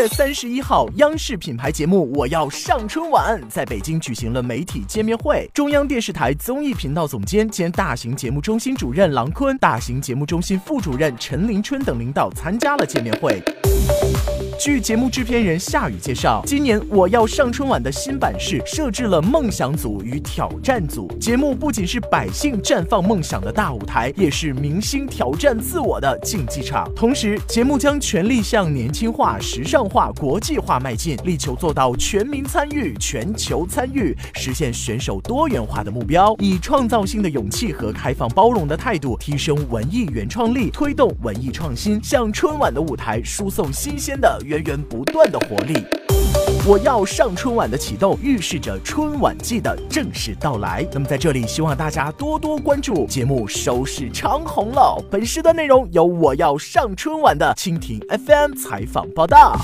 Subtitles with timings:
[0.00, 5.50] 月三十一号，央视品牌节目《我要上春晚》在北京举行了媒体见面会。
[5.52, 13.42] 中央电视台综艺频道总监兼大型节目中心主任郎昆、大型节目中心副主任陈林春等领导参加了见面会。
[14.58, 21.06] 据节目制片人夏雨介绍，今年我要上春晚的新版式设置了梦想组与挑战组。
[21.20, 26.90] 节目不仅是百姓绽放梦想的大舞台，也是明星挑战自我的竞技场。
[26.92, 36.34] 同时，节目将全力向年轻化、时尚化、国际化迈进，力求做到全民参与、全球参与，实现选手多元化的目标。
[36.40, 44.36] 以创造性的勇气和开放包容的态度，提升文艺原创力，推动文艺创新，向春晚的舞台输送新鲜的。
[44.48, 45.84] 源源不断的活力，
[46.66, 50.88] 我要上春晚的启动，预示着春晚季的正式到来。
[50.90, 55.04] 那么在这里，希望大家多多关注节目收视长虹了。
[55.10, 59.54] 本时段内容由我要上春晚的蜻蜓 FM 采访报道。